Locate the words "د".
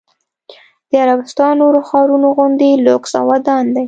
0.89-0.91